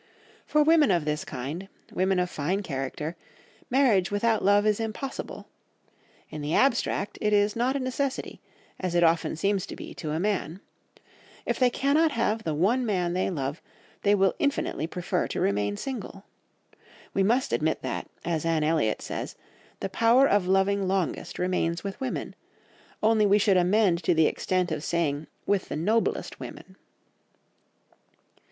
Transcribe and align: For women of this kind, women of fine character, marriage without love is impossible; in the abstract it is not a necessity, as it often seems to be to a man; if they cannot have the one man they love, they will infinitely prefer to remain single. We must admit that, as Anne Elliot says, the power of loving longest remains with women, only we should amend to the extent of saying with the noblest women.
For 0.47 0.63
women 0.63 0.89
of 0.89 1.05
this 1.05 1.23
kind, 1.23 1.67
women 1.93 2.17
of 2.17 2.27
fine 2.27 2.63
character, 2.63 3.15
marriage 3.69 4.09
without 4.09 4.43
love 4.43 4.65
is 4.65 4.79
impossible; 4.79 5.47
in 6.31 6.41
the 6.41 6.55
abstract 6.55 7.19
it 7.21 7.33
is 7.33 7.55
not 7.55 7.75
a 7.75 7.79
necessity, 7.79 8.41
as 8.79 8.95
it 8.95 9.03
often 9.03 9.35
seems 9.35 9.67
to 9.67 9.75
be 9.75 9.93
to 9.93 10.09
a 10.09 10.19
man; 10.19 10.59
if 11.45 11.59
they 11.59 11.69
cannot 11.69 12.13
have 12.13 12.41
the 12.43 12.55
one 12.55 12.83
man 12.83 13.13
they 13.13 13.29
love, 13.29 13.61
they 14.01 14.15
will 14.15 14.33
infinitely 14.39 14.87
prefer 14.87 15.27
to 15.27 15.39
remain 15.39 15.77
single. 15.77 16.23
We 17.13 17.21
must 17.21 17.53
admit 17.53 17.83
that, 17.83 18.09
as 18.25 18.43
Anne 18.43 18.63
Elliot 18.63 19.03
says, 19.03 19.35
the 19.81 19.89
power 19.89 20.27
of 20.27 20.47
loving 20.47 20.87
longest 20.87 21.37
remains 21.37 21.83
with 21.83 22.01
women, 22.01 22.33
only 23.03 23.27
we 23.27 23.37
should 23.37 23.55
amend 23.55 24.01
to 24.05 24.15
the 24.15 24.25
extent 24.25 24.71
of 24.71 24.83
saying 24.83 25.27
with 25.45 25.69
the 25.69 25.75
noblest 25.75 26.39
women. 26.39 26.75